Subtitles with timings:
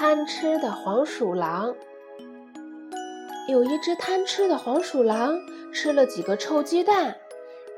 [0.00, 1.74] 贪吃的黄鼠狼。
[3.48, 5.36] 有一只贪吃的黄鼠狼
[5.72, 7.16] 吃了几个臭鸡蛋，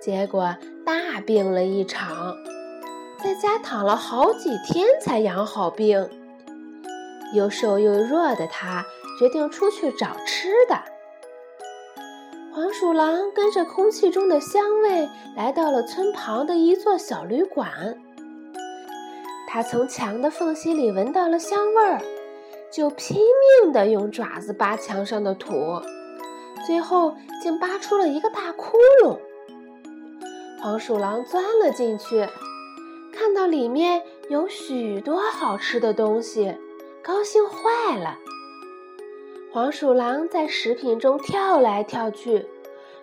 [0.03, 0.55] 结果
[0.85, 2.37] 大病了一场，
[3.25, 6.11] 在家躺了好几天才养好病。
[7.33, 8.85] 又瘦又弱的它
[9.19, 10.79] 决定出去找吃的。
[12.53, 17.99] 黄鼠狼跟着空气中的香味来到了村旁的一座小旅馆。
[19.53, 22.01] 它从墙的缝隙里闻到了香味儿。
[22.71, 23.17] 就拼
[23.63, 25.83] 命地用爪子扒墙上的土，
[26.65, 29.19] 最后竟扒出了一个大窟窿。
[30.63, 32.29] 黄鼠狼钻了进去，
[33.13, 36.57] 看到里面有许多好吃的东西，
[37.03, 38.17] 高兴坏了。
[39.53, 42.47] 黄鼠狼在食品中跳来跳去，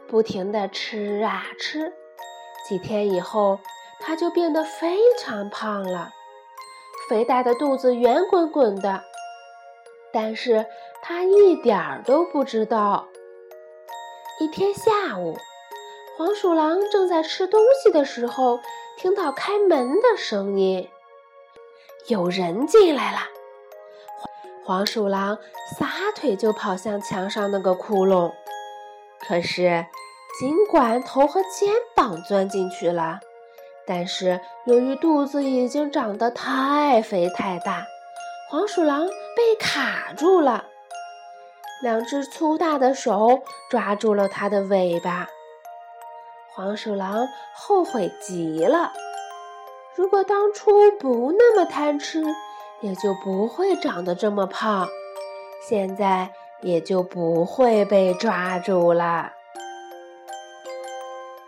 [0.08, 1.92] 不停地吃啊吃。
[2.70, 3.60] 几天以后，
[4.00, 6.12] 它就变得非常胖了，
[7.10, 9.04] 肥大的肚子圆滚滚的。
[10.14, 10.66] 但是
[11.02, 13.08] 他一点儿都不知道。
[14.40, 15.38] 一天下午，
[16.18, 18.60] 黄鼠狼正在吃东西的时候，
[18.98, 20.90] 听到开门的声音，
[22.08, 23.20] 有人进来了。
[24.64, 25.38] 黄鼠狼
[25.78, 28.34] 撒腿就跑向墙上那个窟窿，
[29.28, 29.86] 可是
[30.40, 33.20] 尽管头和肩膀钻进去了，
[33.88, 37.88] 但是由于肚子已经长得太肥太大。
[38.50, 40.66] 黄鼠狼被卡住了，
[41.82, 45.28] 两只粗大的手抓住了它的尾巴。
[46.54, 48.92] 黄鼠狼后悔极了，
[49.96, 52.24] 如果当初不那么贪吃，
[52.82, 54.88] 也就不会长得这么胖，
[55.68, 59.34] 现在也就不会被抓住了。